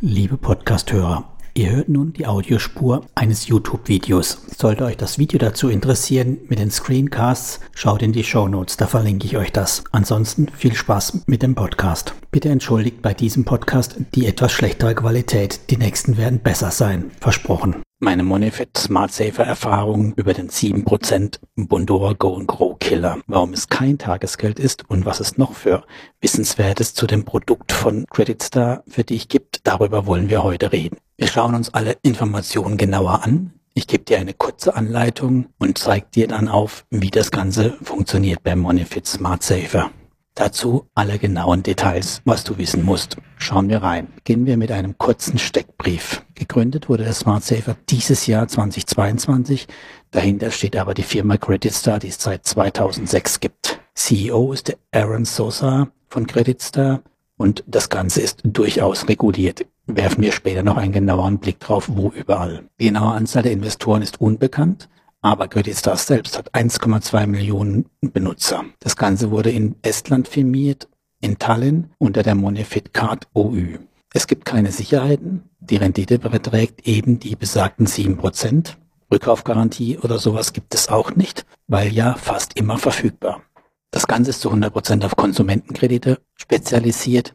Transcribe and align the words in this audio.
Liebe 0.00 0.36
Podcasthörer, 0.36 1.24
ihr 1.58 1.70
hört 1.72 1.88
nun 1.88 2.12
die 2.12 2.26
Audiospur 2.26 3.04
eines 3.16 3.48
YouTube-Videos. 3.48 4.42
Sollte 4.56 4.84
euch 4.84 4.96
das 4.96 5.18
Video 5.18 5.40
dazu 5.40 5.68
interessieren 5.68 6.38
mit 6.48 6.60
den 6.60 6.70
Screencasts, 6.70 7.58
schaut 7.74 8.02
in 8.02 8.12
die 8.12 8.22
Show 8.22 8.46
Notes, 8.46 8.76
da 8.76 8.86
verlinke 8.86 9.26
ich 9.26 9.36
euch 9.36 9.50
das. 9.50 9.82
Ansonsten 9.90 10.48
viel 10.54 10.74
Spaß 10.74 11.24
mit 11.26 11.42
dem 11.42 11.56
Podcast. 11.56 12.14
Bitte 12.30 12.48
entschuldigt 12.48 13.02
bei 13.02 13.12
diesem 13.12 13.44
Podcast 13.44 13.96
die 14.14 14.26
etwas 14.26 14.52
schlechtere 14.52 14.94
Qualität. 14.94 15.68
Die 15.70 15.76
nächsten 15.76 16.16
werden 16.16 16.38
besser 16.38 16.70
sein. 16.70 17.10
Versprochen. 17.20 17.82
Meine 17.98 18.22
Monifit 18.22 18.78
Smart 18.78 19.10
Saver 19.10 19.42
Erfahrung 19.42 20.12
über 20.14 20.34
den 20.34 20.50
7% 20.50 21.40
Bondora 21.56 22.12
Go 22.12 22.40
Grow 22.46 22.78
Killer. 22.78 23.18
Warum 23.26 23.52
es 23.52 23.66
kein 23.66 23.98
Tagesgeld 23.98 24.60
ist 24.60 24.88
und 24.88 25.06
was 25.06 25.18
es 25.18 25.38
noch 25.38 25.54
für 25.54 25.82
Wissenswertes 26.20 26.94
zu 26.94 27.08
dem 27.08 27.24
Produkt 27.24 27.72
von 27.72 28.06
Credit 28.10 28.40
Star 28.40 28.84
für 28.86 29.02
dich 29.02 29.26
gibt, 29.26 29.66
darüber 29.66 30.06
wollen 30.06 30.30
wir 30.30 30.44
heute 30.44 30.70
reden. 30.70 30.98
Wir 31.20 31.26
schauen 31.26 31.56
uns 31.56 31.74
alle 31.74 31.96
Informationen 32.02 32.76
genauer 32.76 33.24
an. 33.24 33.52
Ich 33.74 33.88
gebe 33.88 34.04
dir 34.04 34.20
eine 34.20 34.34
kurze 34.34 34.76
Anleitung 34.76 35.46
und 35.58 35.76
zeige 35.76 36.06
dir 36.14 36.28
dann 36.28 36.46
auf, 36.46 36.86
wie 36.90 37.10
das 37.10 37.32
Ganze 37.32 37.76
funktioniert 37.82 38.44
beim 38.44 38.60
Monifit 38.60 39.04
Smart 39.04 39.42
Saver. 39.42 39.90
Dazu 40.36 40.86
alle 40.94 41.18
genauen 41.18 41.64
Details, 41.64 42.22
was 42.24 42.44
du 42.44 42.56
wissen 42.56 42.84
musst. 42.84 43.16
Schauen 43.36 43.68
wir 43.68 43.82
rein. 43.82 44.12
Beginnen 44.14 44.46
wir 44.46 44.56
mit 44.56 44.70
einem 44.70 44.96
kurzen 44.96 45.38
Steckbrief. 45.40 46.24
Gegründet 46.36 46.88
wurde 46.88 47.02
der 47.02 47.14
Smart 47.14 47.42
Saver 47.42 47.76
dieses 47.88 48.28
Jahr 48.28 48.46
2022. 48.46 49.66
Dahinter 50.12 50.52
steht 50.52 50.76
aber 50.76 50.94
die 50.94 51.02
Firma 51.02 51.36
Credit 51.36 51.74
Star, 51.74 51.98
die 51.98 52.08
es 52.08 52.22
seit 52.22 52.46
2006 52.46 53.40
gibt. 53.40 53.80
CEO 53.94 54.52
ist 54.52 54.68
der 54.68 54.76
Aaron 54.92 55.24
Sosa 55.24 55.88
von 56.06 56.28
Credit 56.28 56.62
Star 56.62 57.02
und 57.36 57.64
das 57.66 57.88
Ganze 57.88 58.20
ist 58.20 58.38
durchaus 58.44 59.08
reguliert. 59.08 59.66
Werfen 59.90 60.22
wir 60.22 60.32
später 60.32 60.62
noch 60.62 60.76
einen 60.76 60.92
genaueren 60.92 61.38
Blick 61.38 61.60
drauf, 61.60 61.88
wo 61.90 62.10
überall. 62.10 62.68
Die 62.78 62.88
genaue 62.88 63.14
Anzahl 63.14 63.42
der 63.42 63.52
Investoren 63.52 64.02
ist 64.02 64.20
unbekannt. 64.20 64.90
Aber 65.22 65.48
Stars 65.50 66.06
selbst 66.06 66.36
hat 66.36 66.54
1,2 66.54 67.26
Millionen 67.26 67.86
Benutzer. 68.02 68.66
Das 68.80 68.96
Ganze 68.96 69.30
wurde 69.30 69.50
in 69.50 69.76
Estland 69.80 70.28
firmiert, 70.28 70.88
in 71.20 71.38
Tallinn 71.38 71.90
unter 71.96 72.22
der 72.22 72.34
Monefit 72.34 72.92
Card 72.92 73.28
OÜ. 73.32 73.78
Es 74.12 74.26
gibt 74.26 74.44
keine 74.44 74.72
Sicherheiten. 74.72 75.48
Die 75.58 75.76
Rendite 75.76 76.18
beträgt 76.18 76.86
eben 76.86 77.18
die 77.18 77.34
besagten 77.34 77.86
7%. 77.86 78.76
Rückkaufgarantie 79.10 79.98
oder 79.98 80.18
sowas 80.18 80.52
gibt 80.52 80.74
es 80.74 80.88
auch 80.88 81.16
nicht, 81.16 81.46
weil 81.66 81.92
ja 81.92 82.14
fast 82.14 82.58
immer 82.58 82.76
verfügbar. 82.76 83.42
Das 83.90 84.06
Ganze 84.06 84.30
ist 84.30 84.42
zu 84.42 84.52
100% 84.52 85.02
auf 85.04 85.16
Konsumentenkredite 85.16 86.20
spezialisiert 86.34 87.34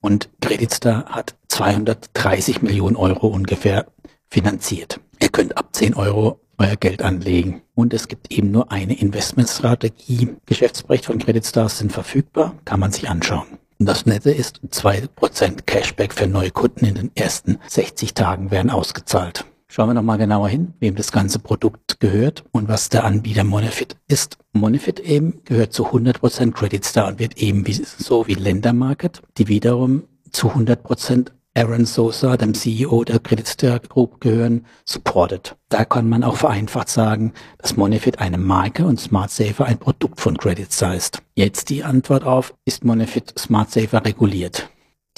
und 0.00 0.28
Creditstar 0.40 1.06
hat 1.06 1.34
230 1.48 2.62
Millionen 2.62 2.96
Euro 2.96 3.28
ungefähr 3.28 3.86
finanziert. 4.28 5.00
Ihr 5.20 5.28
könnt 5.28 5.56
ab 5.56 5.68
10 5.72 5.94
Euro 5.94 6.40
euer 6.60 6.76
Geld 6.76 7.02
anlegen. 7.02 7.62
Und 7.74 7.94
es 7.94 8.08
gibt 8.08 8.30
eben 8.30 8.50
nur 8.50 8.70
eine 8.70 8.98
Investmentstrategie. 8.98 10.36
Geschäftsbericht 10.46 11.06
von 11.06 11.18
Credit 11.18 11.44
Stars 11.44 11.78
sind 11.78 11.92
verfügbar, 11.92 12.54
kann 12.64 12.80
man 12.80 12.92
sich 12.92 13.08
anschauen. 13.08 13.58
Und 13.78 13.86
das 13.86 14.04
Nette 14.04 14.30
ist, 14.30 14.60
2% 14.68 15.62
Cashback 15.64 16.12
für 16.12 16.26
neue 16.26 16.50
Kunden 16.50 16.84
in 16.84 16.94
den 16.94 17.10
ersten 17.14 17.58
60 17.66 18.12
Tagen 18.12 18.50
werden 18.50 18.70
ausgezahlt. 18.70 19.46
Schauen 19.72 19.88
wir 19.88 19.94
nochmal 19.94 20.18
genauer 20.18 20.48
hin, 20.48 20.74
wem 20.80 20.96
das 20.96 21.12
ganze 21.12 21.38
Produkt 21.38 22.00
gehört 22.00 22.42
und 22.50 22.66
was 22.66 22.88
der 22.88 23.04
Anbieter 23.04 23.44
Monefit 23.44 23.94
ist. 24.08 24.36
Monefit 24.52 24.98
eben 24.98 25.44
gehört 25.44 25.72
zu 25.72 25.86
100% 25.86 26.50
Credit 26.50 26.84
Star 26.84 27.06
und 27.06 27.20
wird 27.20 27.38
eben 27.38 27.64
wie, 27.68 27.74
so 27.74 28.26
wie 28.26 28.34
Ländermarket, 28.34 29.22
die 29.38 29.46
wiederum 29.46 30.02
zu 30.32 30.48
100% 30.48 31.28
Aaron 31.54 31.84
Sosa, 31.84 32.36
dem 32.36 32.52
CEO 32.52 33.04
der 33.04 33.20
Credit 33.20 33.46
Star 33.46 33.78
Group 33.78 34.20
gehören, 34.20 34.66
supported. 34.84 35.54
Da 35.68 35.84
kann 35.84 36.08
man 36.08 36.24
auch 36.24 36.36
vereinfacht 36.36 36.88
sagen, 36.88 37.32
dass 37.58 37.76
Monefit 37.76 38.18
eine 38.18 38.38
Marke 38.38 38.84
und 38.84 38.98
Smart 38.98 39.30
Saver 39.30 39.66
ein 39.66 39.78
Produkt 39.78 40.20
von 40.20 40.36
Credit 40.36 40.72
Star 40.72 40.96
ist. 40.96 41.22
Jetzt 41.36 41.70
die 41.70 41.84
Antwort 41.84 42.24
auf, 42.24 42.54
ist 42.64 42.84
Monefit 42.84 43.38
Smart 43.38 43.70
Saver 43.70 44.04
reguliert? 44.04 44.68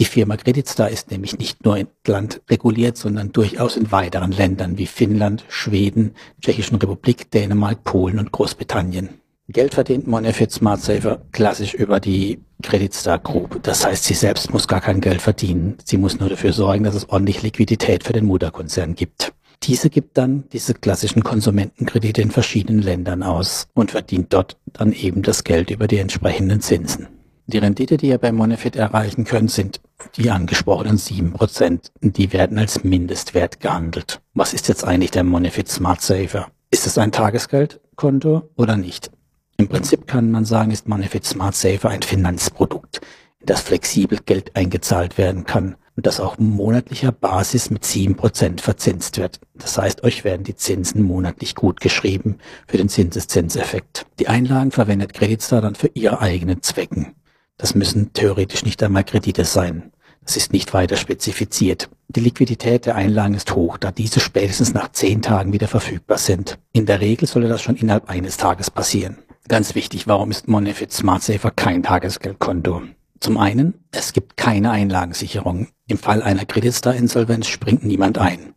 Die 0.03 0.07
Firma 0.07 0.37
Credit 0.37 0.67
Star 0.67 0.91
ist 0.91 1.13
nämlich 1.13 1.39
nicht 1.39 1.65
nur 1.65 1.77
in 1.77 1.87
Land 2.05 2.41
reguliert, 2.51 2.97
sondern 2.97 3.31
durchaus 3.31 3.77
in 3.77 3.93
weiteren 3.93 4.33
Ländern 4.33 4.77
wie 4.77 4.87
Finnland, 4.87 5.45
Schweden, 5.49 6.17
Tschechischen 6.41 6.79
Republik, 6.79 7.31
Dänemark, 7.31 7.85
Polen 7.85 8.19
und 8.19 8.33
Großbritannien. 8.33 9.11
Geld 9.47 9.75
verdient 9.75 10.09
Monefit 10.09 10.51
Smart 10.51 10.81
Saver 10.81 11.23
klassisch 11.31 11.75
über 11.75 12.01
die 12.01 12.41
Credit 12.65 12.93
Star 12.93 13.21
Group. 13.21 13.63
Das 13.63 13.87
heißt, 13.87 14.03
sie 14.03 14.15
selbst 14.15 14.53
muss 14.53 14.67
gar 14.67 14.81
kein 14.81 15.01
Geld 15.01 15.23
verdienen. 15.23 15.77
Sie 15.85 15.99
muss 15.99 16.19
nur 16.19 16.31
dafür 16.31 16.53
sorgen, 16.53 16.83
dass 16.83 16.97
es 16.97 17.09
ordentlich 17.09 17.45
Liquidität 17.45 18.03
für 18.03 18.13
den 18.13 18.27
Mutterkonzern 18.27 18.97
gibt. 18.97 19.33
Diese 19.63 19.89
gibt 19.89 20.19
dann 20.19 20.49
diese 20.53 20.75
klassischen 20.75 21.23
Konsumentenkredite 21.23 22.23
in 22.23 22.33
verschiedenen 22.33 22.83
Ländern 22.83 23.23
aus 23.23 23.69
und 23.73 23.93
verdient 23.93 24.33
dort 24.33 24.57
dann 24.73 24.93
eben 24.93 25.23
das 25.23 25.45
Geld 25.45 25.71
über 25.71 25.87
die 25.87 25.99
entsprechenden 25.99 26.61
Zinsen. 26.61 27.07
Die 27.47 27.59
Rendite, 27.59 27.97
die 27.97 28.09
ihr 28.09 28.19
bei 28.19 28.31
Monefit 28.31 28.77
erreichen 28.77 29.25
könnt, 29.25 29.51
sind 29.51 29.81
die 30.17 30.31
angesprochenen 30.31 30.97
sieben 30.97 31.33
Prozent. 31.33 31.91
Die 32.01 32.33
werden 32.33 32.59
als 32.59 32.85
Mindestwert 32.85 33.61
gehandelt. 33.61 34.21
Was 34.33 34.55
ist 34.55 34.69
jetzt 34.69 34.85
eigentlich 34.85 35.11
der 35.11 35.25
Monefit 35.25 35.69
Smart 35.69 36.01
Saver? 36.01 36.49
Ist 36.71 36.87
es 36.87 36.99
ein 36.99 37.13
Tagesgeldkonto 37.13 38.49
oder 38.57 38.77
nicht? 38.77 39.11
Im 39.57 39.69
Prinzip 39.69 40.07
kann 40.07 40.31
man 40.31 40.45
sagen, 40.45 40.71
ist 40.71 40.89
Monefit 40.89 41.25
Smart 41.25 41.55
Saver 41.55 41.91
ein 41.91 42.03
Finanzprodukt, 42.03 43.01
in 43.41 43.47
das 43.47 43.61
flexibel 43.61 44.19
Geld 44.25 44.55
eingezahlt 44.57 45.19
werden 45.19 45.45
kann 45.45 45.77
und 45.97 46.07
das 46.07 46.21
auch 46.21 46.39
monatlicher 46.39 47.13
Basis 47.13 47.71
mit 47.71 47.85
sieben 47.85 48.15
Prozent 48.17 48.61
verzinst 48.61 49.19
wird. 49.19 49.41
Das 49.55 49.77
heißt, 49.77 50.05
euch 50.05 50.25
werden 50.25 50.45
die 50.45 50.57
Zinsen 50.57 51.03
monatlich 51.03 51.55
gut 51.55 51.81
geschrieben 51.81 52.39
für 52.67 52.79
den 52.79 52.89
Zinseszinseffekt. 52.89 54.07
Die 54.19 54.29
Einlagen 54.29 54.71
verwendet 54.71 55.13
Creditstar 55.13 55.61
dann 55.61 55.75
für 55.75 55.91
ihre 55.93 56.21
eigenen 56.21 56.63
Zwecken. 56.63 57.15
Das 57.63 57.77
müssen 57.77 58.13
theoretisch 58.13 58.65
nicht 58.65 58.83
einmal 58.83 59.05
Kredite 59.05 59.45
sein. 59.45 59.93
Das 60.25 60.37
ist 60.37 60.53
nicht 60.53 60.75
weiter 60.75 60.97
spezifiziert. 60.97 61.89
Die 62.09 62.19
Liquidität 62.19 62.87
der 62.87 62.97
Einlagen 62.97 63.35
ist 63.35 63.55
hoch, 63.55 63.79
da 63.79 63.93
diese 63.93 64.19
spätestens 64.19 64.75
nach 64.75 64.91
zehn 64.91 65.23
Tagen 65.23 65.53
wieder 65.53 65.69
verfügbar 65.69 66.19
sind. 66.19 66.59
In 66.73 66.87
der 66.87 67.01
Regel 67.01 67.29
sollte 67.29 67.47
das 67.47 67.63
schon 67.63 67.77
innerhalb 67.77 68.11
eines 68.11 68.37
Tages 68.37 68.69
passieren. 68.69 69.19
Ganz 69.47 69.77
wichtig, 69.77 70.09
warum 70.09 70.33
ist 70.33 70.49
Monefit 70.49 70.93
Smart 70.93 71.23
Saver 71.23 71.53
kein 71.53 71.85
Tagesgeldkonto? 71.85 72.83
Zum 73.21 73.39
einen, 73.39 73.75
es 73.93 74.13
gibt 74.13 74.37
keine 74.37 74.73
Einlagensicherung. 74.73 75.69
Im 75.87 75.99
Fall 75.99 76.21
einer 76.21 76.45
Kreditstar-Insolvenz 76.45 77.47
springt 77.47 77.85
niemand 77.85 78.19
ein. 78.19 78.55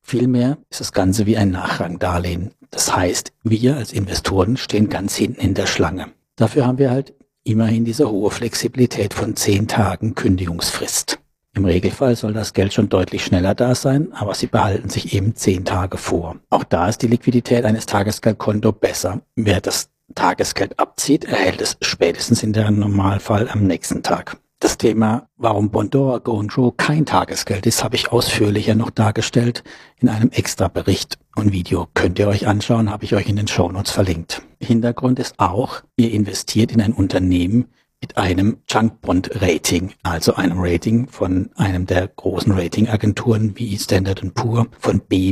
Vielmehr 0.00 0.56
ist 0.70 0.80
das 0.80 0.92
Ganze 0.92 1.26
wie 1.26 1.36
ein 1.36 1.50
Nachrangdarlehen. 1.50 2.52
Das 2.70 2.96
heißt, 2.96 3.30
wir 3.42 3.76
als 3.76 3.92
Investoren 3.92 4.56
stehen 4.56 4.88
ganz 4.88 5.16
hinten 5.16 5.42
in 5.42 5.52
der 5.52 5.66
Schlange. 5.66 6.06
Dafür 6.36 6.66
haben 6.66 6.78
wir 6.78 6.90
halt 6.90 7.12
immerhin 7.48 7.84
diese 7.84 8.10
hohe 8.10 8.30
Flexibilität 8.30 9.14
von 9.14 9.34
zehn 9.34 9.66
Tagen 9.68 10.14
Kündigungsfrist. 10.14 11.18
Im 11.54 11.64
Regelfall 11.64 12.14
soll 12.14 12.34
das 12.34 12.52
Geld 12.52 12.72
schon 12.72 12.88
deutlich 12.88 13.24
schneller 13.24 13.54
da 13.54 13.74
sein, 13.74 14.12
aber 14.12 14.34
sie 14.34 14.46
behalten 14.46 14.90
sich 14.90 15.14
eben 15.14 15.34
zehn 15.34 15.64
Tage 15.64 15.96
vor. 15.96 16.36
Auch 16.50 16.62
da 16.62 16.88
ist 16.88 17.02
die 17.02 17.08
Liquidität 17.08 17.64
eines 17.64 17.86
Tagesgeldkonto 17.86 18.70
besser. 18.72 19.22
Wer 19.34 19.60
das 19.60 19.90
Tagesgeld 20.14 20.78
abzieht, 20.78 21.24
erhält 21.24 21.60
es 21.60 21.76
spätestens 21.80 22.42
in 22.42 22.52
der 22.52 22.70
Normalfall 22.70 23.48
am 23.48 23.64
nächsten 23.64 24.02
Tag. 24.02 24.36
Das 24.60 24.76
Thema, 24.76 25.28
warum 25.36 25.70
Bondora 25.70 26.18
Go 26.18 26.40
and 26.40 26.50
Grow 26.50 26.76
kein 26.76 27.06
Tagesgeld 27.06 27.64
ist, 27.66 27.84
habe 27.84 27.94
ich 27.94 28.10
ausführlicher 28.10 28.74
noch 28.74 28.90
dargestellt 28.90 29.62
in 30.00 30.08
einem 30.08 30.30
extra 30.30 30.66
Bericht 30.66 31.16
und 31.36 31.52
Video. 31.52 31.86
Könnt 31.94 32.18
ihr 32.18 32.26
euch 32.26 32.48
anschauen, 32.48 32.90
habe 32.90 33.04
ich 33.04 33.14
euch 33.14 33.28
in 33.28 33.36
den 33.36 33.46
Shownotes 33.46 33.92
verlinkt. 33.92 34.42
Hintergrund 34.60 35.20
ist 35.20 35.38
auch, 35.38 35.82
ihr 35.96 36.10
investiert 36.10 36.72
in 36.72 36.80
ein 36.80 36.92
Unternehmen, 36.92 37.66
mit 38.00 38.16
einem 38.16 38.58
Junk 38.68 39.00
Bond 39.00 39.30
Rating, 39.42 39.92
also 40.02 40.34
einem 40.34 40.58
Rating 40.60 41.08
von 41.08 41.50
einem 41.56 41.84
der 41.84 42.06
großen 42.06 42.52
Ratingagenturen 42.52 43.52
wie 43.56 43.76
Standard 43.76 44.22
Poor 44.34 44.66
von 44.78 45.00
B-. 45.00 45.28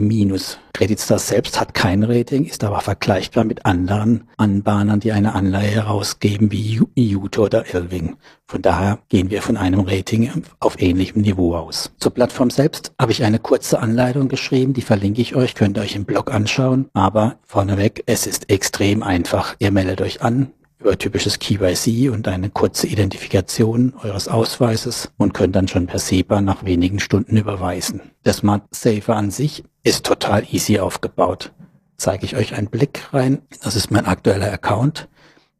Credit 0.74 1.00
Stars 1.00 1.28
selbst 1.28 1.58
hat 1.58 1.72
kein 1.72 2.02
Rating, 2.02 2.44
ist 2.44 2.64
aber 2.64 2.80
vergleichbar 2.80 3.44
mit 3.44 3.64
anderen 3.64 4.28
Anbahnern, 4.36 5.00
die 5.00 5.12
eine 5.12 5.34
Anleihe 5.34 5.70
herausgeben 5.70 6.52
wie 6.52 6.82
Iuto 6.96 7.44
oder 7.44 7.72
Elving. 7.72 8.16
Von 8.46 8.62
daher 8.62 8.98
gehen 9.08 9.30
wir 9.30 9.42
von 9.42 9.56
einem 9.56 9.80
Rating 9.80 10.42
auf 10.60 10.80
ähnlichem 10.80 11.22
Niveau 11.22 11.54
aus. 11.54 11.92
Zur 11.98 12.12
Plattform 12.12 12.50
selbst 12.50 12.92
habe 13.00 13.12
ich 13.12 13.24
eine 13.24 13.38
kurze 13.38 13.78
Anleitung 13.78 14.28
geschrieben, 14.28 14.74
die 14.74 14.82
verlinke 14.82 15.22
ich 15.22 15.34
euch, 15.34 15.54
könnt 15.54 15.78
ihr 15.78 15.82
euch 15.82 15.96
im 15.96 16.04
Blog 16.04 16.30
anschauen. 16.30 16.90
Aber 16.92 17.38
vorneweg, 17.44 18.02
es 18.06 18.26
ist 18.26 18.50
extrem 18.50 19.02
einfach. 19.02 19.56
Ihr 19.58 19.70
meldet 19.70 20.02
euch 20.02 20.20
an, 20.22 20.52
über 20.86 20.96
typisches 20.96 21.40
KYC 21.40 22.10
und 22.10 22.28
eine 22.28 22.48
kurze 22.48 22.86
Identifikation 22.86 23.94
eures 24.04 24.28
Ausweises 24.28 25.10
und 25.16 25.34
könnt 25.34 25.56
dann 25.56 25.66
schon 25.66 25.88
per 25.88 25.98
SEPA 25.98 26.40
nach 26.40 26.64
wenigen 26.64 27.00
Stunden 27.00 27.36
überweisen. 27.36 28.02
Der 28.24 28.34
Smart 28.34 28.62
Saver 28.72 29.16
an 29.16 29.32
sich 29.32 29.64
ist 29.82 30.06
total 30.06 30.44
easy 30.48 30.78
aufgebaut. 30.78 31.52
Zeige 31.96 32.24
ich 32.24 32.36
euch 32.36 32.54
einen 32.54 32.68
Blick 32.68 33.12
rein. 33.12 33.42
Das 33.64 33.74
ist 33.74 33.90
mein 33.90 34.06
aktueller 34.06 34.52
Account. 34.52 35.08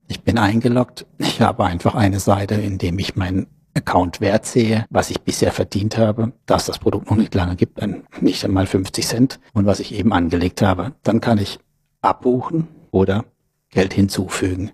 Ich 0.06 0.23
bin 0.23 0.38
eingeloggt. 0.38 1.06
Ich 1.19 1.40
habe 1.40 1.64
einfach 1.64 1.96
eine 1.96 2.20
Seite, 2.20 2.55
in 2.55 2.78
dem 2.78 2.96
ich 3.00 3.17
mein 3.17 3.49
Accountwert 3.75 4.46
sehe, 4.46 4.87
was 4.90 5.11
ich 5.11 5.23
bisher 5.23 5.50
verdient 5.50 5.99
habe, 5.99 6.34
dass 6.46 6.67
das 6.67 6.78
Produkt 6.78 7.11
noch 7.11 7.17
nicht 7.17 7.34
lange 7.34 7.56
gibt, 7.56 7.81
nicht 8.20 8.44
einmal 8.44 8.67
50 8.69 9.05
Cent 9.05 9.40
und 9.55 9.67
was 9.67 9.81
ich 9.81 9.93
eben 9.93 10.12
angelegt 10.12 10.62
habe, 10.62 10.93
dann 11.02 11.20
kann 11.20 11.38
ich 11.38 11.58
abbuchen 12.00 12.69
oder 12.93 13.25
Geld 13.70 13.93
hinzufügen. 13.93 14.70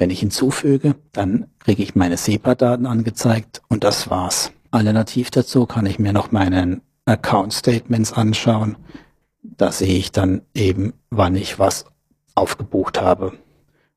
Wenn 0.00 0.08
ich 0.08 0.20
hinzufüge, 0.20 0.94
dann 1.12 1.48
kriege 1.58 1.82
ich 1.82 1.94
meine 1.94 2.16
SEPA-Daten 2.16 2.86
angezeigt 2.86 3.60
und 3.68 3.84
das 3.84 4.08
war's. 4.08 4.50
Alternativ 4.70 5.30
dazu 5.30 5.66
kann 5.66 5.84
ich 5.84 5.98
mir 5.98 6.14
noch 6.14 6.32
meinen 6.32 6.80
Account 7.04 7.52
Statements 7.52 8.10
anschauen. 8.10 8.78
Da 9.42 9.70
sehe 9.70 9.98
ich 9.98 10.10
dann 10.10 10.40
eben, 10.54 10.94
wann 11.10 11.36
ich 11.36 11.58
was 11.58 11.84
aufgebucht 12.34 13.02
habe 13.02 13.34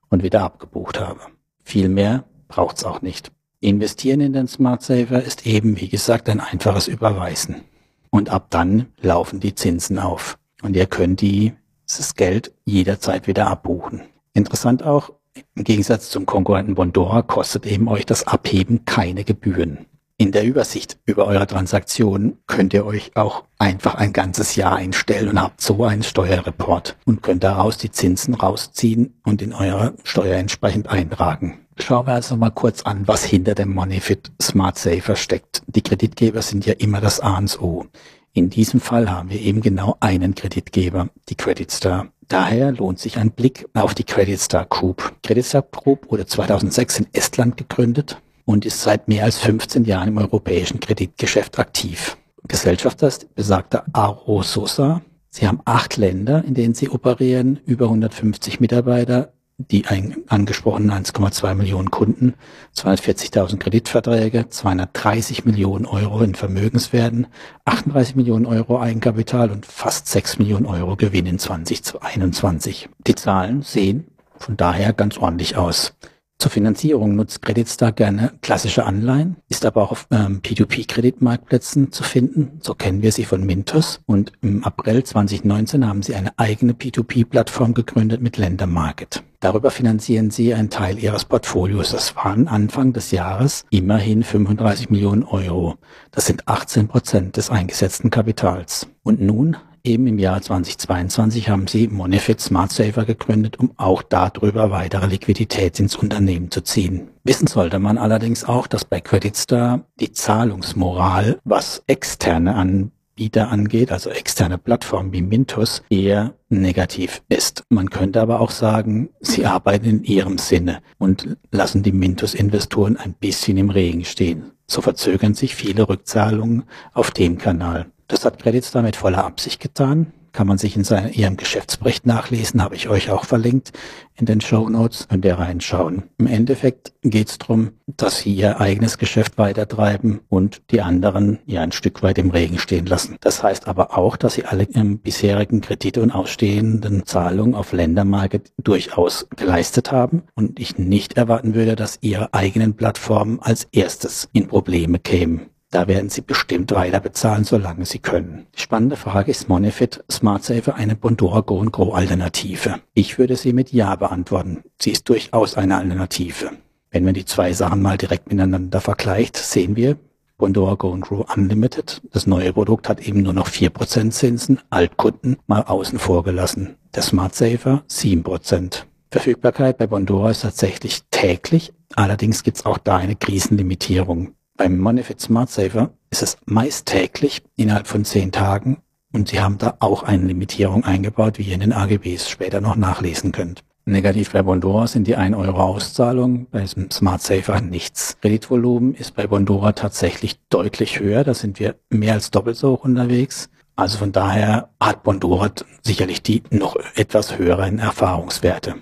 und 0.09 0.23
wieder 0.23 0.41
abgebucht 0.41 0.99
habe. 0.99 1.21
Viel 1.63 1.87
mehr 1.87 2.25
braucht's 2.49 2.83
auch 2.83 3.01
nicht. 3.01 3.31
Investieren 3.61 4.19
in 4.19 4.33
den 4.33 4.49
Smart 4.49 4.81
Saver 4.81 5.23
ist 5.23 5.47
eben, 5.47 5.79
wie 5.79 5.87
gesagt, 5.87 6.27
ein 6.27 6.41
einfaches 6.41 6.89
Überweisen. 6.89 7.61
Und 8.09 8.29
ab 8.29 8.47
dann 8.49 8.87
laufen 8.99 9.39
die 9.39 9.55
Zinsen 9.55 9.99
auf. 9.99 10.37
Und 10.63 10.75
ihr 10.75 10.85
könnt 10.85 11.21
dieses 11.21 12.15
Geld 12.17 12.53
jederzeit 12.65 13.25
wieder 13.25 13.47
abbuchen. 13.47 14.01
Interessant 14.33 14.83
auch, 14.83 15.13
im 15.55 15.63
Gegensatz 15.63 16.09
zum 16.09 16.25
Konkurrenten 16.25 16.75
Bondora 16.75 17.21
kostet 17.21 17.65
eben 17.65 17.87
euch 17.87 18.05
das 18.05 18.27
Abheben 18.27 18.85
keine 18.85 19.23
Gebühren. 19.23 19.85
In 20.17 20.31
der 20.31 20.45
Übersicht 20.45 20.97
über 21.05 21.25
eure 21.25 21.47
Transaktionen 21.47 22.37
könnt 22.45 22.73
ihr 22.73 22.85
euch 22.85 23.11
auch 23.15 23.43
einfach 23.57 23.95
ein 23.95 24.13
ganzes 24.13 24.55
Jahr 24.55 24.75
einstellen 24.75 25.29
und 25.29 25.41
habt 25.41 25.59
so 25.59 25.83
einen 25.83 26.03
Steuerreport 26.03 26.97
und 27.05 27.23
könnt 27.23 27.43
daraus 27.43 27.77
die 27.77 27.91
Zinsen 27.91 28.35
rausziehen 28.35 29.19
und 29.23 29.41
in 29.41 29.53
eure 29.53 29.95
Steuer 30.03 30.37
entsprechend 30.37 30.87
eintragen. 30.87 31.59
Schauen 31.79 32.05
wir 32.05 32.13
also 32.13 32.37
mal 32.37 32.51
kurz 32.51 32.83
an, 32.83 33.07
was 33.07 33.23
hinter 33.23 33.55
dem 33.55 33.73
Moneyfit 33.73 34.31
Smart 34.39 34.77
Saver 34.77 35.15
steckt. 35.15 35.63
Die 35.65 35.81
Kreditgeber 35.81 36.43
sind 36.43 36.67
ja 36.67 36.73
immer 36.73 37.01
das 37.01 37.19
A 37.19 37.37
und 37.37 37.59
O. 37.59 37.87
In 38.33 38.49
diesem 38.49 38.79
Fall 38.79 39.09
haben 39.09 39.31
wir 39.31 39.41
eben 39.41 39.61
genau 39.61 39.97
einen 39.99 40.35
Kreditgeber, 40.35 41.09
die 41.29 41.35
Credit 41.35 41.69
Star. 41.71 42.12
Daher 42.27 42.71
lohnt 42.71 42.99
sich 42.99 43.17
ein 43.17 43.31
Blick 43.31 43.67
auf 43.73 43.93
die 43.93 44.03
Credit 44.03 44.39
Star 44.39 44.65
Group. 44.65 45.13
Credit 45.23 45.45
Star 45.45 45.61
Group 45.61 46.11
wurde 46.11 46.25
2006 46.25 46.99
in 46.99 47.07
Estland 47.13 47.57
gegründet 47.57 48.21
und 48.45 48.65
ist 48.65 48.81
seit 48.81 49.07
mehr 49.07 49.23
als 49.23 49.39
15 49.39 49.85
Jahren 49.85 50.09
im 50.09 50.17
europäischen 50.17 50.79
Kreditgeschäft 50.79 51.59
aktiv. 51.59 52.17
Gesellschafter 52.47 53.07
ist 53.07 53.33
besagter 53.35 53.85
Aro 53.93 54.43
Sosa. 54.43 55.01
Sie 55.29 55.47
haben 55.47 55.61
acht 55.65 55.97
Länder, 55.97 56.43
in 56.45 56.53
denen 56.53 56.73
sie 56.73 56.89
operieren, 56.89 57.59
über 57.65 57.85
150 57.85 58.59
Mitarbeiter, 58.59 59.33
die 59.71 59.85
angesprochenen 60.27 60.91
1,2 60.91 61.55
Millionen 61.55 61.91
Kunden, 61.91 62.33
240.000 62.75 63.57
Kreditverträge, 63.57 64.49
230 64.49 65.45
Millionen 65.45 65.85
Euro 65.85 66.21
in 66.21 66.35
Vermögenswerten, 66.35 67.27
38 67.65 68.15
Millionen 68.15 68.45
Euro 68.45 68.79
Eigenkapital 68.79 69.51
und 69.51 69.65
fast 69.65 70.07
6 70.07 70.39
Millionen 70.39 70.65
Euro 70.65 70.95
Gewinn 70.95 71.25
in 71.25 71.39
2021. 71.39 72.89
Die 73.07 73.15
Zahlen 73.15 73.61
sehen 73.61 74.07
von 74.37 74.57
daher 74.57 74.93
ganz 74.93 75.17
ordentlich 75.17 75.55
aus. 75.55 75.93
Zur 76.43 76.51
Finanzierung 76.51 77.15
nutzt 77.15 77.41
Creditstar 77.41 77.93
gerne 77.93 78.33
klassische 78.41 78.85
Anleihen, 78.85 79.37
ist 79.47 79.65
aber 79.65 79.81
auch 79.81 79.91
auf 79.91 80.07
ähm, 80.11 80.41
P2P-Kreditmarktplätzen 80.41 81.93
zu 81.93 82.03
finden. 82.03 82.59
So 82.61 82.73
kennen 82.73 83.01
wir 83.01 83.13
sie 83.13 83.23
von 83.23 83.45
Mintos. 83.45 84.01
Und 84.07 84.33
im 84.41 84.61
April 84.65 85.05
2019 85.05 85.87
haben 85.87 86.03
sie 86.03 86.15
eine 86.15 86.37
eigene 86.37 86.73
P2P-Plattform 86.73 87.73
gegründet 87.73 88.21
mit 88.21 88.35
Ländermarket. 88.35 89.23
Darüber 89.39 89.71
finanzieren 89.71 90.31
sie 90.31 90.53
einen 90.53 90.69
Teil 90.69 90.99
ihres 90.99 91.23
Portfolios. 91.23 91.91
Das 91.91 92.13
waren 92.17 92.49
Anfang 92.49 92.91
des 92.91 93.11
Jahres 93.11 93.63
immerhin 93.69 94.21
35 94.21 94.89
Millionen 94.89 95.23
Euro. 95.23 95.75
Das 96.11 96.25
sind 96.25 96.49
18 96.49 96.89
Prozent 96.89 97.37
des 97.37 97.51
eingesetzten 97.51 98.09
Kapitals. 98.09 98.89
Und 99.01 99.21
nun 99.21 99.55
Eben 99.85 100.07
im 100.07 100.17
Jahr 100.17 100.41
2022 100.41 101.49
haben 101.49 101.67
sie 101.67 101.89
Monefit 101.89 102.39
Smart 102.39 102.71
Saver 102.71 103.03
gegründet, 103.03 103.59
um 103.59 103.73
auch 103.75 104.01
darüber 104.01 104.71
weitere 104.71 105.07
Liquidität 105.07 105.77
ins 105.77 105.97
Unternehmen 105.97 106.49
zu 106.51 106.61
ziehen. 106.61 107.09
Wissen 107.25 107.47
sollte 107.47 107.79
man 107.79 107.97
allerdings 107.97 108.45
auch, 108.45 108.67
dass 108.67 108.85
bei 108.85 109.01
CreditStar 109.01 109.81
die 109.99 110.13
Zahlungsmoral, 110.13 111.37
was 111.43 111.83
externe 111.87 112.55
Anbieter 112.55 113.49
angeht, 113.49 113.91
also 113.91 114.09
externe 114.09 114.57
Plattformen 114.57 115.11
wie 115.11 115.21
Mintos, 115.21 115.83
eher 115.89 116.33
negativ 116.47 117.21
ist. 117.27 117.65
Man 117.67 117.89
könnte 117.89 118.21
aber 118.21 118.39
auch 118.39 118.51
sagen, 118.51 119.09
sie 119.19 119.45
arbeiten 119.45 119.85
in 119.85 120.03
ihrem 120.05 120.37
Sinne 120.37 120.79
und 120.97 121.35
lassen 121.51 121.83
die 121.83 121.91
Mintos-Investoren 121.91 122.95
ein 122.95 123.15
bisschen 123.15 123.57
im 123.57 123.69
Regen 123.69 124.05
stehen. 124.05 124.51
So 124.65 124.79
verzögern 124.79 125.33
sich 125.33 125.55
viele 125.55 125.89
Rückzahlungen 125.89 126.63
auf 126.93 127.11
dem 127.11 127.37
Kanal. 127.37 127.87
Das 128.13 128.25
hat 128.25 128.37
Credits 128.37 128.69
da 128.69 128.83
mit 128.83 128.95
voller 128.95 129.25
Absicht 129.25 129.59
getan. 129.59 130.13
Kann 130.33 130.45
man 130.45 130.59
sich 130.59 130.75
in 130.75 130.83
seinem, 130.83 131.11
ihrem 131.13 131.35
Geschäftsbericht 131.35 132.05
nachlesen, 132.05 132.61
habe 132.61 132.75
ich 132.75 132.87
euch 132.87 133.09
auch 133.09 133.25
verlinkt 133.25 133.71
in 134.13 134.27
den 134.27 134.39
Show 134.39 134.69
Notes. 134.69 135.07
Könnt 135.07 135.25
ihr 135.25 135.33
reinschauen. 135.33 136.03
Im 136.19 136.27
Endeffekt 136.27 136.93
geht 137.01 137.29
es 137.29 137.37
darum, 137.39 137.71
dass 137.87 138.19
sie 138.19 138.35
ihr 138.35 138.61
eigenes 138.61 138.99
Geschäft 138.99 139.39
weitertreiben 139.39 140.19
und 140.29 140.61
die 140.69 140.81
anderen 140.81 141.39
ja 141.47 141.61
ein 141.61 141.71
Stück 141.71 142.03
weit 142.03 142.19
im 142.19 142.29
Regen 142.29 142.59
stehen 142.59 142.85
lassen. 142.85 143.17
Das 143.19 143.41
heißt 143.41 143.67
aber 143.67 143.97
auch, 143.97 144.15
dass 144.15 144.35
sie 144.35 144.45
alle 144.45 144.67
bisherigen 144.67 145.61
Kredite 145.61 146.03
und 146.03 146.11
ausstehenden 146.11 147.07
Zahlungen 147.07 147.55
auf 147.55 147.73
Ländermarket 147.73 148.51
durchaus 148.61 149.27
geleistet 149.35 149.91
haben 149.91 150.21
und 150.35 150.59
ich 150.59 150.77
nicht 150.77 151.17
erwarten 151.17 151.55
würde, 151.55 151.75
dass 151.75 151.97
ihre 152.01 152.31
eigenen 152.35 152.75
Plattformen 152.75 153.39
als 153.39 153.67
erstes 153.71 154.29
in 154.33 154.47
Probleme 154.47 154.99
kämen. 154.99 155.49
Da 155.73 155.87
werden 155.87 156.11
Sie 156.11 156.21
bestimmt 156.21 156.69
weiter 156.75 156.99
bezahlen, 156.99 157.45
solange 157.45 157.87
Sie 157.87 157.97
können. 157.97 158.45
Die 158.55 158.61
spannende 158.61 158.95
Frage 158.95 159.31
ist 159.31 159.49
Monefit 159.49 160.03
Smart 160.09 160.43
Saver 160.43 160.75
eine 160.75 160.95
Bondora 160.95 161.39
Go 161.41 161.61
Grow 161.61 161.95
Alternative? 161.95 162.75
Ich 162.93 163.17
würde 163.17 163.35
sie 163.35 163.53
mit 163.53 163.73
Ja 163.73 163.95
beantworten. 163.95 164.63
Sie 164.79 164.91
ist 164.91 165.09
durchaus 165.09 165.57
eine 165.57 165.77
Alternative. 165.77 166.51
Wenn 166.91 167.03
man 167.03 167.15
die 167.15 167.25
zwei 167.25 167.53
Sachen 167.53 167.81
mal 167.81 167.97
direkt 167.97 168.31
miteinander 168.31 168.81
vergleicht, 168.81 169.35
sehen 169.35 169.75
wir, 169.75 169.97
Bondora 170.37 170.75
Go 170.75 170.95
Grow 170.95 171.25
Unlimited, 171.35 172.03
das 172.11 172.27
neue 172.27 172.53
Produkt 172.53 172.87
hat 172.87 172.99
eben 172.99 173.23
nur 173.23 173.33
noch 173.33 173.49
4% 173.49 174.11
Zinsen, 174.11 174.59
Altkunden 174.69 175.37
mal 175.47 175.63
außen 175.63 175.97
vor 175.97 176.23
gelassen. 176.23 176.75
Der 176.93 177.01
Smart 177.01 177.33
Saver 177.33 177.81
7%. 177.89 178.83
Verfügbarkeit 179.09 179.79
bei 179.79 179.87
Bondora 179.87 180.29
ist 180.29 180.41
tatsächlich 180.41 181.01
täglich, 181.09 181.73
allerdings 181.95 182.43
gibt 182.43 182.57
es 182.57 182.65
auch 182.67 182.77
da 182.77 182.97
eine 182.97 183.15
Krisenlimitierung. 183.15 184.35
Beim 184.55 184.77
Monefit 184.77 185.19
Smart 185.19 185.49
Saver 185.49 185.89
ist 186.11 186.21
es 186.21 186.37
meist 186.45 186.85
täglich 186.85 187.41
innerhalb 187.55 187.87
von 187.87 188.05
zehn 188.05 188.31
Tagen 188.31 188.77
und 189.11 189.29
Sie 189.29 189.39
haben 189.39 189.57
da 189.57 189.77
auch 189.79 190.03
eine 190.03 190.27
Limitierung 190.27 190.83
eingebaut, 190.83 191.39
wie 191.39 191.43
ihr 191.43 191.55
in 191.55 191.61
den 191.61 191.73
AGBs 191.73 192.29
später 192.29 192.61
noch 192.61 192.75
nachlesen 192.75 193.31
könnt. 193.31 193.63
Negativ 193.85 194.31
bei 194.31 194.43
Bondora 194.43 194.85
sind 194.85 195.07
die 195.07 195.15
1 195.15 195.35
Euro 195.35 195.59
Auszahlung, 195.59 196.45
bei 196.51 196.65
Smart 196.67 197.21
Saver 197.21 197.61
nichts. 197.61 198.17
Kreditvolumen 198.21 198.93
ist 198.93 199.15
bei 199.15 199.25
Bondora 199.25 199.73
tatsächlich 199.73 200.39
deutlich 200.49 200.99
höher, 200.99 201.23
da 201.23 201.33
sind 201.33 201.59
wir 201.59 201.75
mehr 201.89 202.13
als 202.13 202.29
doppelt 202.29 202.55
so 202.55 202.73
hoch 202.73 202.83
unterwegs. 202.83 203.49
Also 203.75 203.97
von 203.97 204.11
daher 204.11 204.69
hat 204.79 205.01
Bondora 205.01 205.49
sicherlich 205.81 206.21
die 206.21 206.43
noch 206.51 206.75
etwas 206.95 207.39
höheren 207.39 207.79
Erfahrungswerte. 207.79 208.75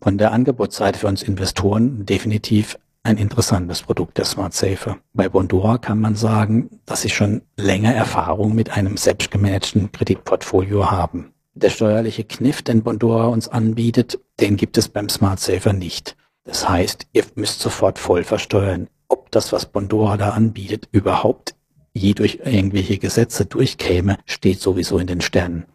Von 0.00 0.18
der 0.18 0.32
Angebotsseite 0.32 1.00
für 1.00 1.08
uns 1.08 1.24
Investoren 1.24 2.06
definitiv 2.06 2.78
ein 3.02 3.16
interessantes 3.16 3.82
Produkt, 3.82 4.18
der 4.18 4.24
Smart 4.24 4.52
Safer. 4.54 4.98
Bei 5.12 5.28
Bondora 5.28 5.78
kann 5.78 6.00
man 6.00 6.16
sagen, 6.16 6.80
dass 6.84 7.02
sie 7.02 7.08
schon 7.08 7.42
länger 7.56 7.94
Erfahrung 7.94 8.54
mit 8.54 8.76
einem 8.76 8.96
selbstgemanagten 8.96 9.90
Kreditportfolio 9.92 10.90
haben. 10.90 11.32
Der 11.54 11.70
steuerliche 11.70 12.24
Kniff, 12.24 12.62
den 12.62 12.82
Bondora 12.82 13.26
uns 13.26 13.48
anbietet, 13.48 14.18
den 14.38 14.56
gibt 14.56 14.78
es 14.78 14.88
beim 14.88 15.08
Smart 15.08 15.40
Safer 15.40 15.72
nicht. 15.72 16.16
Das 16.44 16.68
heißt, 16.68 17.06
ihr 17.12 17.24
müsst 17.34 17.60
sofort 17.60 17.98
voll 17.98 18.24
versteuern. 18.24 18.88
Ob 19.08 19.30
das, 19.30 19.52
was 19.52 19.66
Bondora 19.66 20.16
da 20.16 20.30
anbietet, 20.30 20.88
überhaupt 20.92 21.54
je 21.92 22.14
durch 22.14 22.40
irgendwelche 22.44 22.98
Gesetze 22.98 23.46
durchkäme, 23.46 24.18
steht 24.26 24.60
sowieso 24.60 24.98
in 24.98 25.08
den 25.08 25.20
Sternen. 25.20 25.66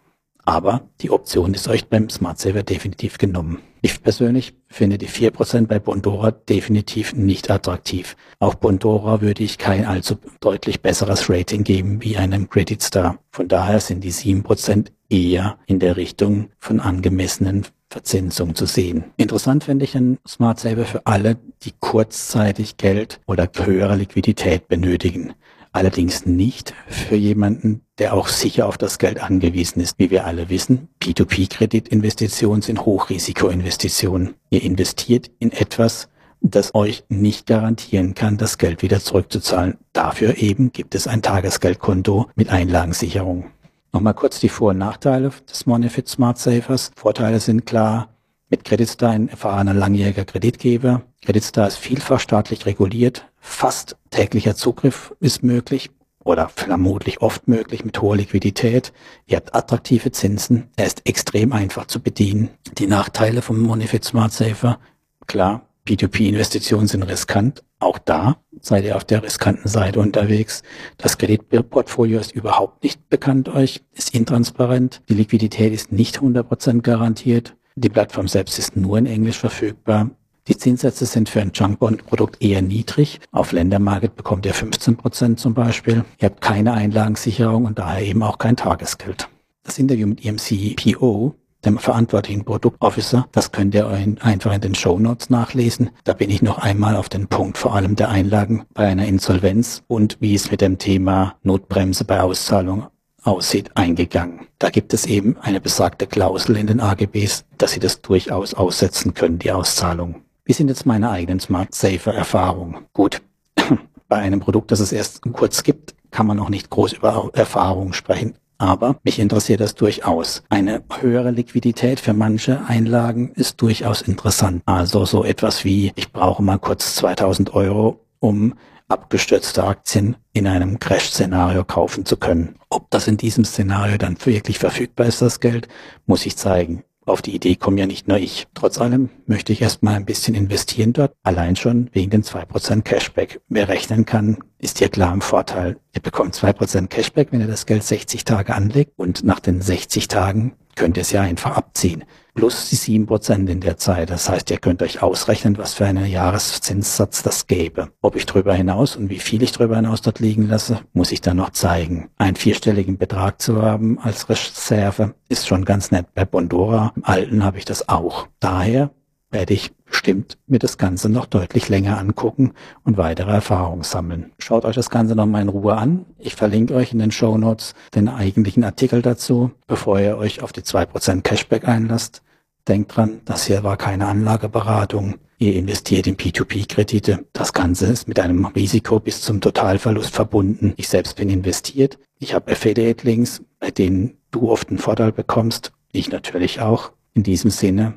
Aber 0.45 0.87
die 1.01 1.09
Option 1.09 1.55
ist 1.55 1.67
euch 1.67 1.87
beim 1.87 2.09
Smart 2.09 2.39
Saver 2.39 2.61
definitiv 2.61 3.17
genommen. 3.17 3.59
Ich 3.81 4.01
persönlich 4.01 4.53
finde 4.67 4.97
die 4.97 5.07
4% 5.07 5.67
bei 5.67 5.79
Bondora 5.79 6.31
definitiv 6.31 7.13
nicht 7.13 7.49
attraktiv. 7.49 8.15
Auch 8.39 8.55
Bondora 8.55 9.21
würde 9.21 9.43
ich 9.43 9.57
kein 9.57 9.85
allzu 9.85 10.15
deutlich 10.39 10.81
besseres 10.81 11.29
Rating 11.29 11.63
geben 11.63 12.01
wie 12.01 12.17
einem 12.17 12.49
Credit 12.49 12.81
Star. 12.81 13.19
Von 13.31 13.47
daher 13.47 13.79
sind 13.79 14.03
die 14.03 14.13
7% 14.13 14.87
eher 15.09 15.57
in 15.65 15.79
der 15.79 15.97
Richtung 15.97 16.49
von 16.59 16.79
angemessenen 16.79 17.65
Verzinsung 17.89 18.55
zu 18.55 18.65
sehen. 18.65 19.05
Interessant 19.17 19.63
finde 19.63 19.85
ich 19.85 19.95
ein 19.95 20.17
Smart 20.27 20.59
Saver 20.59 20.85
für 20.85 21.05
alle, 21.05 21.37
die 21.63 21.73
kurzzeitig 21.79 22.77
Geld 22.77 23.19
oder 23.27 23.49
höhere 23.55 23.95
Liquidität 23.95 24.67
benötigen 24.67 25.33
allerdings 25.75 26.25
nicht 26.25 26.73
für 26.87 27.15
jemanden, 27.15 27.81
der 27.99 28.13
auch 28.13 28.27
sicher 28.27 28.67
auf 28.67 28.77
das 28.77 28.97
Geld 28.97 29.21
angewiesen 29.21 29.81
ist. 29.81 29.99
Wie 29.99 30.09
wir 30.09 30.25
alle 30.25 30.49
wissen, 30.49 30.87
P2P-Kreditinvestitionen 31.01 32.61
sind 32.61 32.85
Hochrisikoinvestitionen. 32.85 34.35
Ihr 34.49 34.63
investiert 34.63 35.29
in 35.39 35.51
etwas, 35.51 36.07
das 36.41 36.73
euch 36.75 37.03
nicht 37.09 37.45
garantieren 37.45 38.13
kann, 38.13 38.37
das 38.37 38.57
Geld 38.57 38.81
wieder 38.81 38.99
zurückzuzahlen. 38.99 39.77
Dafür 39.93 40.37
eben 40.37 40.71
gibt 40.71 40.95
es 40.95 41.07
ein 41.07 41.21
Tagesgeldkonto 41.21 42.27
mit 42.35 42.49
Einlagensicherung. 42.49 43.45
Nochmal 43.91 44.13
kurz 44.13 44.39
die 44.39 44.49
Vor- 44.49 44.71
und 44.71 44.77
Nachteile 44.77 45.31
des 45.49 45.65
Monifit 45.65 46.07
Smart 46.07 46.37
Savers. 46.37 46.91
Vorteile 46.95 47.39
sind 47.39 47.65
klar, 47.65 48.09
mit 48.49 48.63
Creditstar 48.63 49.11
ein 49.11 49.29
erfahrener 49.29 49.73
langjähriger 49.73 50.25
Kreditgeber. 50.25 51.01
Creditstar 51.23 51.67
ist 51.67 51.77
vielfach 51.77 52.19
staatlich 52.19 52.65
reguliert. 52.65 53.25
Fast 53.47 53.95
täglicher 54.09 54.55
Zugriff 54.55 55.15
ist 55.21 55.41
möglich 55.41 55.91
oder 56.25 56.49
vermutlich 56.49 57.21
oft 57.21 57.47
möglich 57.47 57.85
mit 57.85 58.01
hoher 58.01 58.17
Liquidität. 58.17 58.91
Ihr 59.27 59.37
habt 59.37 59.55
attraktive 59.55 60.11
Zinsen. 60.11 60.69
Er 60.75 60.87
ist 60.87 61.07
extrem 61.07 61.53
einfach 61.53 61.85
zu 61.85 62.01
bedienen. 62.01 62.49
Die 62.77 62.87
Nachteile 62.87 63.41
vom 63.41 63.61
Monifit 63.61 64.03
Smart 64.03 64.33
Saver. 64.33 64.79
Klar, 65.27 65.69
P2P-Investitionen 65.87 66.87
sind 66.87 67.03
riskant. 67.03 67.63
Auch 67.79 67.97
da 67.97 68.37
seid 68.59 68.83
ihr 68.83 68.97
auf 68.97 69.05
der 69.05 69.23
riskanten 69.23 69.69
Seite 69.69 70.01
unterwegs. 70.01 70.63
Das 70.97 71.17
Kreditportfolio 71.17 72.19
ist 72.19 72.33
überhaupt 72.33 72.83
nicht 72.83 73.07
bekannt 73.09 73.47
euch, 73.47 73.83
ist 73.93 74.13
intransparent. 74.13 75.01
Die 75.07 75.13
Liquidität 75.13 75.71
ist 75.71 75.93
nicht 75.93 76.17
100% 76.19 76.81
garantiert. 76.81 77.55
Die 77.75 77.89
Plattform 77.89 78.27
selbst 78.27 78.59
ist 78.59 78.75
nur 78.75 78.97
in 78.97 79.05
Englisch 79.05 79.37
verfügbar. 79.37 80.09
Die 80.47 80.57
Zinssätze 80.57 81.07
sind 81.07 81.27
für 81.27 81.41
ein 81.41 81.51
Junkbond-Produkt 81.55 82.39
eher 82.39 82.61
niedrig. 82.61 83.19
Auf 83.31 83.51
Ländermarket 83.51 84.15
bekommt 84.15 84.45
ihr 84.45 84.53
15 84.53 84.95
Prozent 84.95 85.39
zum 85.39 85.55
Beispiel. 85.55 86.05
Ihr 86.19 86.29
habt 86.29 86.41
keine 86.41 86.73
Einlagensicherung 86.73 87.65
und 87.65 87.79
daher 87.79 88.05
eben 88.05 88.21
auch 88.21 88.37
kein 88.37 88.55
Tagesgeld. 88.55 89.27
Das 89.63 89.79
Interview 89.79 90.05
mit 90.05 90.23
ihrem 90.23 90.37
CPO, 90.37 91.33
dem 91.65 91.79
verantwortlichen 91.79 92.45
Produktofficer, 92.45 93.27
das 93.31 93.51
könnt 93.51 93.73
ihr 93.73 93.87
einfach 93.87 94.53
in 94.53 94.61
den 94.61 94.75
Show 94.75 94.99
Notes 94.99 95.31
nachlesen. 95.31 95.89
Da 96.03 96.13
bin 96.13 96.29
ich 96.29 96.43
noch 96.43 96.59
einmal 96.59 96.95
auf 96.95 97.09
den 97.09 97.25
Punkt 97.25 97.57
vor 97.57 97.73
allem 97.73 97.95
der 97.95 98.09
Einlagen 98.09 98.65
bei 98.75 98.85
einer 98.85 99.07
Insolvenz 99.07 99.81
und 99.87 100.17
wie 100.19 100.35
es 100.35 100.51
mit 100.51 100.61
dem 100.61 100.77
Thema 100.77 101.37
Notbremse 101.41 102.05
bei 102.05 102.21
Auszahlung 102.21 102.85
aussieht, 103.23 103.71
eingegangen. 103.73 104.41
Da 104.59 104.69
gibt 104.69 104.93
es 104.93 105.07
eben 105.07 105.37
eine 105.41 105.59
besagte 105.59 106.05
Klausel 106.05 106.57
in 106.57 106.67
den 106.67 106.79
AGBs, 106.79 107.45
dass 107.57 107.71
Sie 107.71 107.79
das 107.79 108.03
durchaus 108.03 108.53
aussetzen 108.53 109.15
können, 109.15 109.39
die 109.39 109.51
Auszahlung. 109.51 110.24
Wie 110.47 110.53
sind 110.53 110.67
jetzt 110.67 110.85
meine 110.85 111.09
eigenen 111.09 111.39
Smart 111.39 111.73
Safer 111.73 112.13
Erfahrungen? 112.13 112.85
Gut, 112.93 113.23
bei 114.07 114.17
einem 114.17 114.39
Produkt, 114.39 114.71
das 114.71 114.79
es 114.79 114.91
erst 114.91 115.23
kurz 115.33 115.63
gibt, 115.63 115.95
kann 116.11 116.27
man 116.27 116.37
noch 116.37 116.49
nicht 116.49 116.69
groß 116.69 116.93
über 116.93 117.31
Erfahrungen 117.33 117.93
sprechen. 117.93 118.35
Aber 118.59 118.99
mich 119.03 119.17
interessiert 119.17 119.59
das 119.59 119.73
durchaus. 119.73 120.43
Eine 120.49 120.83
höhere 120.99 121.31
Liquidität 121.31 121.99
für 121.99 122.13
manche 122.13 122.63
Einlagen 122.67 123.31
ist 123.33 123.59
durchaus 123.59 124.03
interessant. 124.03 124.61
Also 124.67 125.05
so 125.05 125.25
etwas 125.25 125.65
wie, 125.65 125.91
ich 125.95 126.13
brauche 126.13 126.43
mal 126.43 126.59
kurz 126.59 126.95
2000 126.95 127.55
Euro, 127.55 128.05
um 128.19 128.53
abgestürzte 128.87 129.63
Aktien 129.63 130.15
in 130.31 130.45
einem 130.45 130.77
Crash-Szenario 130.79 131.63
kaufen 131.65 132.05
zu 132.05 132.17
können. 132.17 132.55
Ob 132.69 132.91
das 132.91 133.07
in 133.07 133.17
diesem 133.17 133.45
Szenario 133.45 133.97
dann 133.97 134.15
wirklich 134.23 134.59
verfügbar 134.59 135.07
ist, 135.07 135.23
das 135.23 135.39
Geld, 135.39 135.67
muss 136.05 136.25
ich 136.27 136.37
zeigen. 136.37 136.83
Auf 137.05 137.21
die 137.21 137.35
Idee 137.35 137.55
komme 137.55 137.79
ja 137.79 137.85
nicht 137.85 138.07
nur 138.07 138.17
ich. 138.17 138.47
Trotz 138.55 138.79
allem 138.79 139.09
möchte 139.27 139.53
ich 139.53 139.61
erstmal 139.61 139.95
ein 139.95 140.05
bisschen 140.05 140.33
investieren 140.33 140.91
dort, 140.91 141.13
allein 141.21 141.55
schon 141.55 141.89
wegen 141.93 142.09
den 142.09 142.23
2% 142.23 142.81
Cashback. 142.81 143.41
Wer 143.47 143.69
rechnen 143.69 144.05
kann, 144.05 144.39
ist 144.57 144.79
hier 144.79 144.89
klar 144.89 145.13
im 145.13 145.21
Vorteil. 145.21 145.77
Ihr 145.93 146.01
bekommt 146.01 146.35
2% 146.35 146.87
Cashback, 146.87 147.31
wenn 147.31 147.41
ihr 147.41 147.47
das 147.47 147.67
Geld 147.67 147.83
60 147.83 148.25
Tage 148.25 148.55
anlegt 148.55 148.93
und 148.97 149.23
nach 149.23 149.39
den 149.39 149.61
60 149.61 150.07
Tagen 150.07 150.53
könnt 150.75 150.97
ihr 150.97 151.01
es 151.01 151.11
ja 151.11 151.21
einfach 151.21 151.55
abziehen 151.55 152.03
plus 152.35 152.69
die 152.69 152.75
sieben 152.75 153.07
Prozent 153.07 153.49
in 153.49 153.61
der 153.61 153.77
Zeit. 153.77 154.11
Das 154.11 154.29
heißt, 154.29 154.51
ihr 154.51 154.57
könnt 154.57 154.83
euch 154.83 155.01
ausrechnen, 155.01 155.57
was 155.57 155.73
für 155.73 155.85
einen 155.85 156.05
Jahreszinssatz 156.05 157.23
das 157.23 157.47
gäbe. 157.47 157.89
Ob 158.01 158.15
ich 158.15 158.27
drüber 158.27 158.53
hinaus 158.53 158.95
und 158.95 159.09
wie 159.09 159.19
viel 159.19 159.41
ich 159.41 159.53
drüber 159.53 159.77
hinaus 159.77 160.01
dort 160.01 160.19
liegen 160.19 160.47
lasse, 160.47 160.81
muss 160.93 161.11
ich 161.11 161.21
dann 161.21 161.37
noch 161.37 161.49
zeigen. 161.49 162.09
Einen 162.17 162.35
vierstelligen 162.35 162.97
Betrag 162.97 163.41
zu 163.41 163.61
haben 163.61 163.97
als 163.99 164.29
Reserve 164.29 165.15
ist 165.29 165.47
schon 165.47 165.65
ganz 165.65 165.89
nett. 165.91 166.13
Bei 166.13 166.25
Bondora, 166.25 166.93
im 166.95 167.05
Alten, 167.05 167.43
habe 167.43 167.57
ich 167.57 167.65
das 167.65 167.89
auch. 167.89 168.27
Daher 168.39 168.91
werde 169.31 169.53
ich 169.53 169.73
bestimmt 169.85 170.37
mir 170.47 170.59
das 170.59 170.77
Ganze 170.77 171.09
noch 171.09 171.25
deutlich 171.25 171.69
länger 171.69 171.97
angucken 171.97 172.53
und 172.83 172.97
weitere 172.97 173.31
Erfahrungen 173.31 173.83
sammeln. 173.83 174.31
Schaut 174.39 174.65
euch 174.65 174.75
das 174.75 174.89
Ganze 174.89 175.15
nochmal 175.15 175.41
in 175.41 175.49
Ruhe 175.49 175.75
an. 175.75 176.05
Ich 176.17 176.35
verlinke 176.35 176.73
euch 176.75 176.93
in 176.93 176.99
den 176.99 177.11
Show 177.11 177.37
Notes 177.37 177.73
den 177.93 178.07
eigentlichen 178.07 178.63
Artikel 178.63 179.01
dazu, 179.01 179.51
bevor 179.67 179.99
ihr 179.99 180.17
euch 180.17 180.41
auf 180.41 180.53
die 180.53 180.61
2% 180.61 181.21
Cashback 181.21 181.67
einlasst. 181.67 182.21
Denkt 182.67 182.95
dran, 182.95 183.21
das 183.25 183.45
hier 183.45 183.63
war 183.63 183.77
keine 183.77 184.07
Anlageberatung. 184.07 185.15
Ihr 185.37 185.55
investiert 185.55 186.07
in 186.07 186.15
P2P-Kredite. 186.15 187.25
Das 187.33 187.51
Ganze 187.51 187.87
ist 187.87 188.07
mit 188.07 188.19
einem 188.19 188.45
Risiko 188.45 188.99
bis 188.99 189.21
zum 189.21 189.41
Totalverlust 189.41 190.13
verbunden. 190.15 190.73
Ich 190.77 190.87
selbst 190.87 191.17
bin 191.17 191.29
investiert. 191.29 191.99
Ich 192.19 192.33
habe 192.33 192.51
Affiliate-Links, 192.51 193.41
bei 193.59 193.69
denen 193.69 194.17
du 194.31 194.49
oft 194.49 194.69
einen 194.69 194.79
Vorteil 194.79 195.11
bekommst. 195.11 195.73
Ich 195.91 196.09
natürlich 196.09 196.61
auch. 196.61 196.91
In 197.13 197.23
diesem 197.23 197.49
Sinne, 197.49 197.93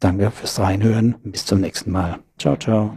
danke 0.00 0.30
fürs 0.30 0.58
Reinhören. 0.58 1.16
Bis 1.22 1.46
zum 1.46 1.60
nächsten 1.60 1.90
Mal. 1.92 2.18
Ciao, 2.38 2.56
ciao. 2.56 2.96